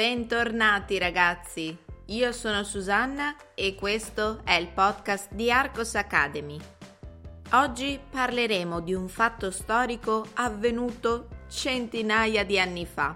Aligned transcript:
Bentornati 0.00 0.96
ragazzi, 0.96 1.76
io 2.06 2.32
sono 2.32 2.64
Susanna 2.64 3.36
e 3.54 3.74
questo 3.74 4.40
è 4.44 4.54
il 4.54 4.68
podcast 4.68 5.30
di 5.34 5.52
Arcos 5.52 5.94
Academy. 5.94 6.58
Oggi 7.50 8.00
parleremo 8.10 8.80
di 8.80 8.94
un 8.94 9.08
fatto 9.08 9.50
storico 9.50 10.26
avvenuto 10.36 11.28
centinaia 11.50 12.46
di 12.46 12.58
anni 12.58 12.86
fa. 12.86 13.14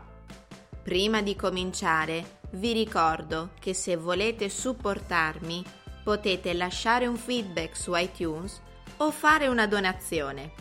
Prima 0.82 1.23
di 1.23 1.35
cominciare, 1.35 2.41
vi 2.50 2.75
ricordo 2.75 3.53
che 3.59 3.73
se 3.73 3.96
volete 3.96 4.51
supportarmi 4.51 5.64
potete 6.03 6.53
lasciare 6.53 7.07
un 7.07 7.16
feedback 7.16 7.79
su 7.79 7.95
iTunes 7.95 8.61
o 8.98 9.11
fare 9.11 9.46
una 9.46 9.67
donazione. 9.67 10.53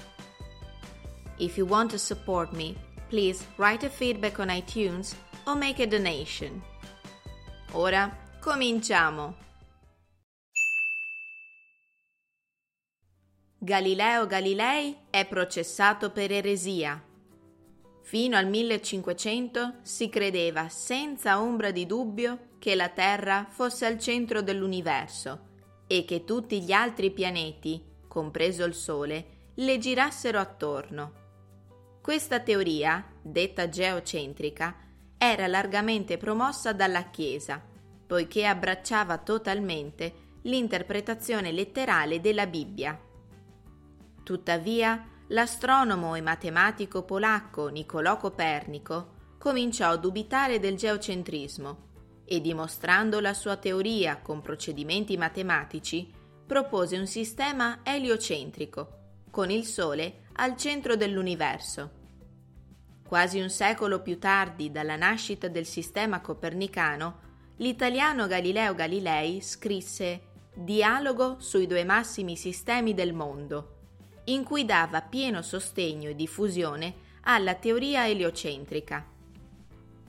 If 1.39 1.57
you 1.57 1.67
want 1.67 1.91
to 1.91 1.97
support 1.97 2.53
me, 2.53 2.73
please 3.09 3.43
write 3.57 3.85
a 3.85 3.89
feedback 3.89 4.39
on 4.39 4.49
iTunes 4.49 5.13
or 5.45 5.55
make 5.55 5.81
a 5.81 5.87
donation. 5.87 6.61
Ora 7.71 8.09
cominciamo! 8.39 9.35
Galileo 13.57 14.27
Galilei 14.27 14.95
è 15.09 15.25
processato 15.25 16.11
per 16.11 16.31
eresia. 16.33 17.01
Fino 18.01 18.35
al 18.35 18.47
1500 18.47 19.75
si 19.81 20.09
credeva 20.09 20.67
senza 20.67 21.41
ombra 21.41 21.71
di 21.71 21.85
dubbio 21.85 22.49
che 22.59 22.75
la 22.75 22.89
Terra 22.89 23.47
fosse 23.49 23.85
al 23.85 23.97
centro 23.99 24.41
dell'universo 24.41 25.51
e 25.87 26.03
che 26.03 26.25
tutti 26.25 26.61
gli 26.61 26.73
altri 26.73 27.11
pianeti, 27.11 27.81
compreso 28.07 28.65
il 28.65 28.73
Sole, 28.73 29.51
le 29.55 29.77
girassero 29.77 30.39
attorno. 30.39 31.21
Questa 32.01 32.41
teoria, 32.41 33.13
detta 33.21 33.69
geocentrica, 33.69 34.75
era 35.31 35.47
largamente 35.47 36.17
promossa 36.17 36.73
dalla 36.73 37.09
Chiesa, 37.09 37.61
poiché 38.05 38.45
abbracciava 38.45 39.17
totalmente 39.19 40.13
l'interpretazione 40.43 41.51
letterale 41.51 42.19
della 42.19 42.45
Bibbia. 42.45 42.99
Tuttavia, 44.23 45.07
l'astronomo 45.27 46.15
e 46.15 46.21
matematico 46.21 47.03
polacco 47.03 47.67
Niccolò 47.67 48.17
Copernico 48.17 49.11
cominciò 49.37 49.89
a 49.89 49.97
dubitare 49.97 50.59
del 50.59 50.75
geocentrismo 50.75 51.91
e 52.25 52.41
dimostrando 52.41 53.19
la 53.19 53.33
sua 53.33 53.57
teoria 53.57 54.19
con 54.21 54.41
procedimenti 54.41 55.17
matematici, 55.17 56.11
propose 56.45 56.97
un 56.97 57.07
sistema 57.07 57.79
eliocentrico, 57.83 58.99
con 59.31 59.49
il 59.49 59.65
Sole 59.65 60.25
al 60.33 60.55
centro 60.57 60.95
dell'universo. 60.95 62.02
Quasi 63.13 63.39
un 63.39 63.51
secolo 63.51 64.01
più 64.01 64.17
tardi 64.17 64.71
dalla 64.71 64.95
nascita 64.95 65.47
del 65.47 65.67
sistema 65.67 66.19
copernicano, 66.19 67.19
l'italiano 67.57 68.25
Galileo 68.25 68.73
Galilei 68.73 69.39
scrisse 69.39 70.21
Dialogo 70.51 71.35
sui 71.37 71.67
due 71.67 71.83
massimi 71.83 72.35
sistemi 72.35 72.95
del 72.95 73.13
mondo, 73.13 73.75
in 74.23 74.43
cui 74.43 74.65
dava 74.65 75.03
pieno 75.03 75.43
sostegno 75.43 76.09
e 76.09 76.15
diffusione 76.15 76.95
alla 77.25 77.53
teoria 77.53 78.07
eliocentrica. 78.07 79.07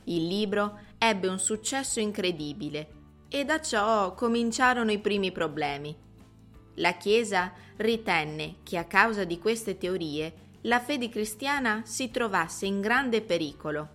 Il 0.04 0.26
libro 0.26 0.78
ebbe 0.96 1.28
un 1.28 1.38
successo 1.38 2.00
incredibile 2.00 2.88
e 3.28 3.44
da 3.44 3.60
ciò 3.60 4.14
cominciarono 4.14 4.90
i 4.90 4.98
primi 4.98 5.30
problemi. 5.30 5.94
La 6.76 6.94
Chiesa 6.94 7.52
ritenne 7.76 8.60
che 8.62 8.78
a 8.78 8.84
causa 8.84 9.24
di 9.24 9.38
queste 9.38 9.76
teorie 9.76 10.43
la 10.66 10.80
fede 10.80 11.08
cristiana 11.08 11.82
si 11.84 12.10
trovasse 12.10 12.66
in 12.66 12.80
grande 12.80 13.20
pericolo. 13.20 13.88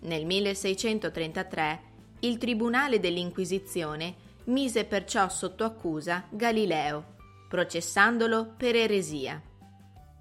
Nel 0.00 0.26
1633 0.26 1.90
il 2.20 2.38
Tribunale 2.38 2.98
dell'Inquisizione 2.98 4.30
mise 4.44 4.84
perciò 4.84 5.28
sotto 5.28 5.64
accusa 5.64 6.26
Galileo, 6.28 7.14
processandolo 7.48 8.54
per 8.56 8.74
eresia. 8.74 9.40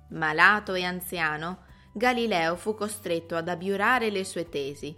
Malato 0.10 0.76
e 0.76 0.84
anziano, 0.84 1.66
Galileo 1.94 2.56
fu 2.56 2.76
costretto 2.76 3.36
ad 3.36 3.48
abiurare 3.48 4.12
le 4.12 4.24
sue 4.24 4.50
tesi. 4.50 4.96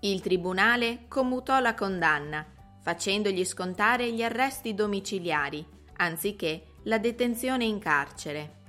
Il 0.00 0.20
tribunale 0.20 1.04
commutò 1.08 1.60
la 1.60 1.74
condanna, 1.74 2.44
facendogli 2.80 3.44
scontare 3.44 4.10
gli 4.12 4.22
arresti 4.22 4.74
domiciliari, 4.74 5.64
anziché 5.96 6.66
la 6.84 6.98
detenzione 6.98 7.64
in 7.64 7.78
carcere. 7.78 8.60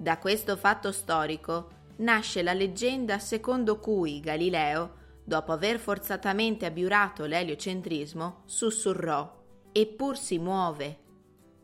Da 0.00 0.16
questo 0.16 0.56
fatto 0.56 0.92
storico 0.92 1.72
nasce 1.96 2.42
la 2.42 2.54
leggenda 2.54 3.18
secondo 3.18 3.78
cui 3.78 4.20
Galileo, 4.20 4.94
dopo 5.22 5.52
aver 5.52 5.78
forzatamente 5.78 6.64
abiurato 6.64 7.26
l'eliocentrismo, 7.26 8.44
sussurrò 8.46 9.38
Eppur 9.70 10.16
si 10.16 10.38
muove. 10.38 10.98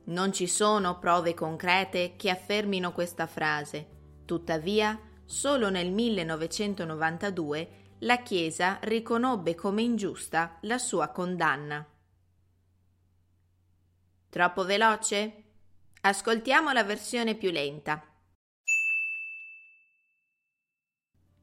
Non 0.09 0.35
ci 0.35 0.47
sono 0.49 0.99
prove 0.99 1.33
concrete 1.33 2.17
che 2.17 2.29
affermino 2.29 2.93
questa 2.93 3.27
frase, 3.27 3.87
tuttavia 4.27 5.01
solo 5.25 5.71
nel 5.71 5.91
1992 5.91 7.69
la 8.01 8.19
Chiesa 8.19 8.79
riconobbe 8.83 9.55
come 9.55 9.81
ingiusta 9.81 10.59
la 10.61 10.77
sua 10.77 11.09
condanna. 11.09 11.89
Troppo 14.29 14.65
veloce? 14.67 15.45
Ascoltiamo 16.03 16.73
la 16.73 16.85
versione 16.85 17.35
più 17.35 17.51
lenta. 17.51 18.11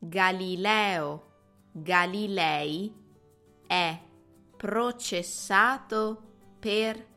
Galileo 0.06 1.32
Galilei 1.72 2.94
è 3.66 3.98
processato 4.58 6.22
per 6.60 7.08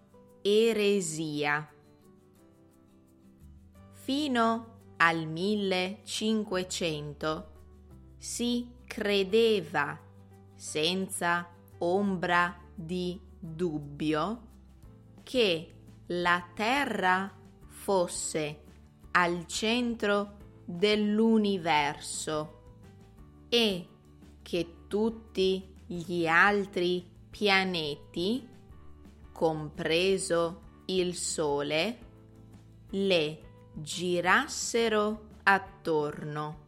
eresia. 0.40 1.68
Fino 3.90 4.74
al 4.98 5.26
1500 5.26 7.50
si 8.18 8.70
credeva 8.86 9.98
senza 10.54 11.50
ombra 11.78 12.56
di 12.72 13.20
dubbio 13.36 14.42
che 15.24 15.74
la 16.06 16.50
Terra 16.54 17.36
fosse 17.66 18.62
al 19.10 19.44
centro 19.46 20.36
dell'universo 20.64 22.55
e 23.56 23.86
che 24.42 24.84
tutti 24.86 25.74
gli 25.86 26.26
altri 26.26 27.02
pianeti, 27.30 28.46
compreso 29.32 30.60
il 30.86 31.14
Sole, 31.14 31.98
le 32.90 33.40
girassero 33.72 35.28
attorno. 35.44 36.64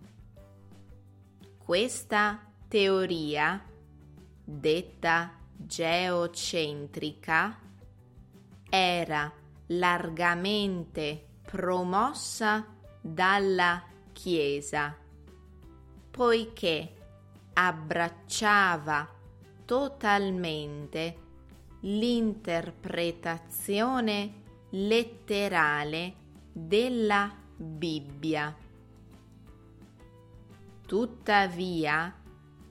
Questa 1.59 2.41
teoria, 2.69 3.63
detta 4.43 5.35
geocentrica, 5.57 7.59
era 8.71 9.31
largamente 9.67 11.27
promossa 11.43 12.67
dalla 13.03 13.85
Chiesa 14.13 14.97
poiché 16.19 16.95
abbracciava 17.53 19.09
totalmente 19.65 21.17
l'interpretazione 21.83 24.43
letterale 24.71 26.15
della 26.51 27.33
Bibbia. 27.55 28.53
Tuttavia, 30.85 32.13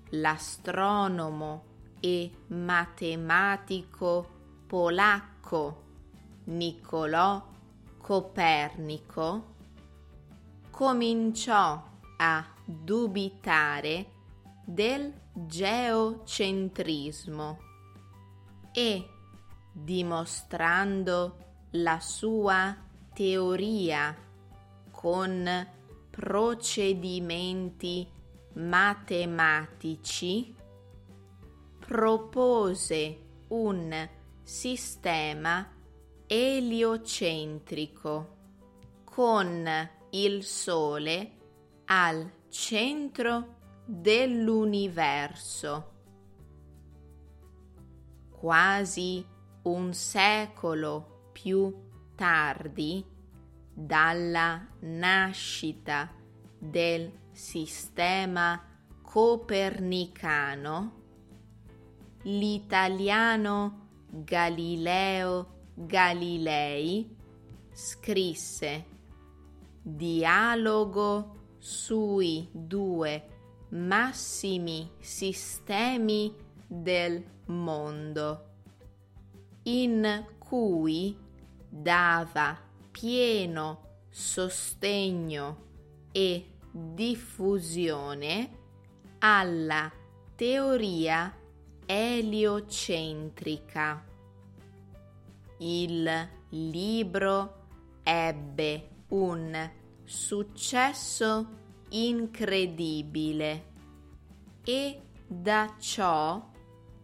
l'astronomo 0.09 1.63
e 2.01 2.29
matematico 2.47 4.29
polacco 4.67 5.83
Niccolò 6.43 7.47
Copernico 7.97 9.55
cominciò 10.69 11.81
a 12.17 12.55
dubitare 12.69 14.11
del 14.65 15.13
geocentrismo 15.31 17.59
e 18.73 19.09
dimostrando 19.71 21.37
la 21.71 21.97
sua 22.01 22.75
teoria 23.13 24.13
con 24.91 25.67
procedimenti 26.09 28.05
matematici, 28.53 30.53
propose 31.79 33.19
un 33.47 34.09
sistema 34.43 35.73
eliocentrico 36.25 38.35
con 39.05 39.89
il 40.09 40.43
Sole 40.43 41.31
al 41.85 42.36
centro 42.49 43.55
dell'universo. 43.85 45.93
Quasi 48.29 49.25
un 49.63 49.93
secolo 49.93 51.29
più 51.31 51.73
tardi 52.15 53.05
dalla 53.73 54.67
nascita 54.79 56.11
del 56.57 57.11
sistema 57.31 58.61
copernicano, 59.01 60.93
l'italiano 62.23 63.85
Galileo 64.09 65.55
Galilei 65.79 67.15
scrisse 67.71 68.85
Dialogo 69.79 71.46
sui 71.67 72.47
due 72.49 73.27
massimi 73.71 74.89
sistemi 74.99 76.33
del 76.65 77.21
mondo, 77.47 78.45
in 79.63 80.25
cui 80.37 81.13
dava 81.67 82.57
pieno 82.89 84.05
sostegno 84.09 85.65
e 86.13 86.53
diffusione 86.71 88.49
alla 89.19 89.91
teoria 90.35 91.35
eliocentrica. 91.85 94.05
Il 95.57 96.29
libro 96.49 97.55
ebbe 98.03 98.89
un 99.09 99.69
successo 100.07 101.45
incredibile 101.89 103.65
e 104.63 105.01
da 105.27 105.75
ciò 105.77 106.49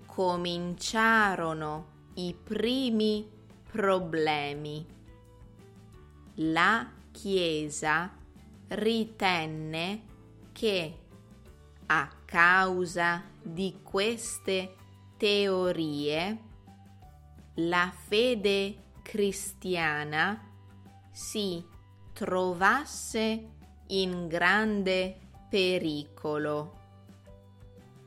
cominciarono 0.06 1.88
i 2.14 2.34
primi 2.34 3.30
problemi. 3.70 4.86
La 6.36 6.90
Chiesa 7.12 8.10
ritenne 8.70 10.02
che 10.54 10.98
a 11.88 12.10
causa 12.24 13.22
di 13.42 13.80
queste 13.84 14.76
teorie 15.18 16.42
la 17.56 17.94
fede 18.08 18.78
cristiana 19.02 20.42
si 21.12 21.73
trovasse 22.14 23.50
in 23.88 24.28
grande 24.28 25.18
pericolo. 25.50 26.80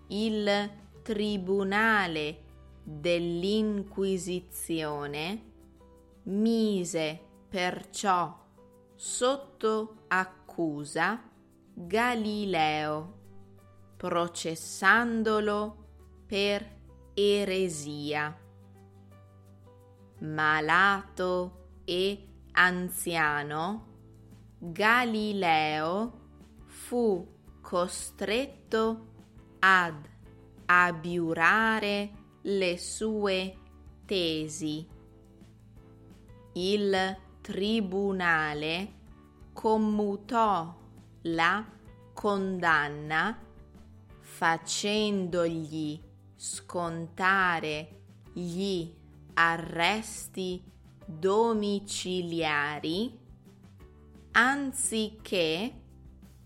il 0.10 0.70
tribunale 1.02 2.44
dell'Inquisizione 2.84 5.54
mise 6.24 7.20
perciò 7.48 8.38
sotto 8.96 9.96
accusa 10.08 11.24
Galileo, 11.74 13.14
processandolo 13.98 15.84
per 16.26 16.75
eresia. 17.16 18.38
Malato 20.20 21.80
e 21.86 22.28
anziano, 22.52 23.88
Galileo 24.60 26.22
fu 26.66 27.26
costretto 27.62 29.08
ad 29.60 30.08
abiurare 30.66 32.12
le 32.42 32.78
sue 32.78 33.58
tesi. 34.06 34.88
Il 36.54 37.18
tribunale 37.42 38.94
commutò 39.54 40.76
la 41.24 41.66
condanna 42.14 43.38
facendogli 44.20 46.02
scontare 46.36 48.02
gli 48.34 48.94
arresti 49.34 50.64
domiciliari 51.06 53.18
anziché 54.32 55.82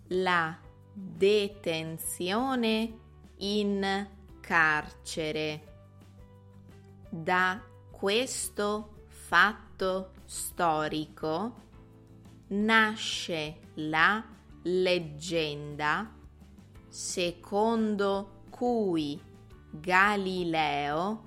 la 0.07 0.57
detenzione 0.93 2.97
in 3.37 4.07
carcere. 4.39 5.63
Da 7.09 7.61
questo 7.89 9.05
fatto 9.07 10.11
storico 10.25 11.67
nasce 12.47 13.59
la 13.75 14.23
leggenda 14.63 16.11
secondo 16.87 18.43
cui 18.49 19.19
Galileo, 19.71 21.23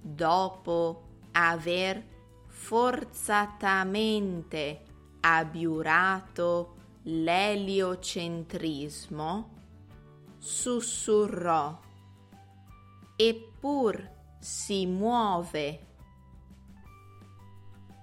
dopo 0.00 1.02
aver 1.32 2.02
forzatamente 2.46 4.82
abiurato 5.20 6.76
l'eliocentrismo, 7.02 9.50
sussurrò, 10.38 11.78
eppur 13.16 14.10
si 14.38 14.86
muove. 14.86 15.86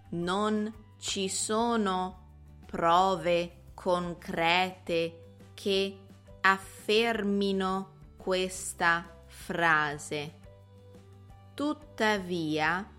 Non 0.09 0.71
ci 0.97 1.29
sono 1.29 2.23
prove 2.65 3.67
concrete 3.73 5.37
che 5.53 5.97
affermino 6.41 7.93
questa 8.17 9.14
frase. 9.35 10.39
Tuttavia, 11.53 12.89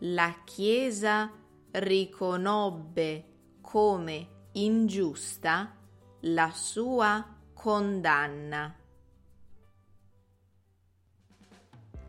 la 0.00 0.34
Chiesa 0.44 1.32
riconobbe 1.70 3.24
come 3.62 4.28
ingiusta 4.52 5.74
la 6.20 6.50
sua 6.52 7.26
condanna. 7.54 8.74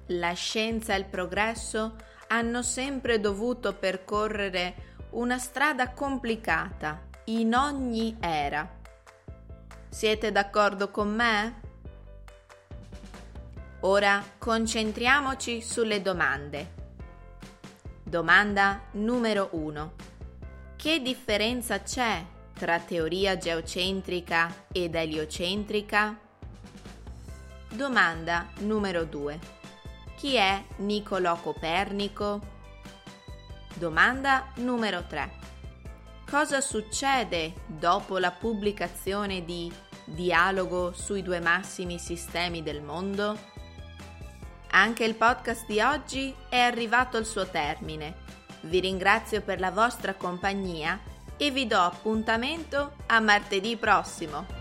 La 0.08 0.34
scienza 0.34 0.96
e 0.96 0.98
il 0.98 1.06
progresso 1.06 1.96
hanno 2.28 2.62
sempre 2.62 3.22
dovuto 3.22 3.74
percorrere 3.76 4.90
una 5.12 5.38
strada 5.38 5.92
complicata 5.92 7.08
in 7.26 7.54
ogni 7.54 8.18
era. 8.20 8.68
Siete 9.90 10.32
d'accordo 10.32 10.90
con 10.90 11.14
me? 11.14 11.60
Ora 13.82 14.24
concentriamoci 14.38 15.62
sulle 15.62 16.02
domande. 16.02 16.80
Domanda 18.04 18.82
numero 18.92 19.50
1. 19.52 19.94
Che 20.76 21.02
differenza 21.02 21.82
c'è 21.82 22.26
tra 22.54 22.80
teoria 22.80 23.38
geocentrica 23.38 24.66
ed 24.72 24.96
eliocentrica? 24.96 26.18
Domanda 27.70 28.50
numero 28.60 29.04
2. 29.04 29.40
Chi 30.18 30.36
è 30.36 30.64
Niccolò 30.78 31.36
Copernico? 31.38 32.40
Domanda 33.76 34.52
numero 34.56 35.04
3. 35.08 35.41
Cosa 36.32 36.62
succede 36.62 37.56
dopo 37.66 38.18
la 38.18 38.32
pubblicazione 38.32 39.44
di 39.44 39.70
Dialogo 40.06 40.94
sui 40.94 41.22
due 41.22 41.42
massimi 41.42 42.00
sistemi 42.00 42.64
del 42.64 42.82
mondo? 42.82 43.38
Anche 44.70 45.04
il 45.04 45.16
podcast 45.16 45.66
di 45.66 45.82
oggi 45.82 46.34
è 46.48 46.58
arrivato 46.58 47.18
al 47.18 47.26
suo 47.26 47.50
termine. 47.50 48.20
Vi 48.62 48.80
ringrazio 48.80 49.42
per 49.42 49.60
la 49.60 49.72
vostra 49.72 50.14
compagnia 50.14 50.98
e 51.36 51.52
vi 51.52 51.68
do 51.68 51.80
appuntamento 51.80 52.94
a 53.08 53.20
martedì 53.20 53.76
prossimo. 53.76 54.61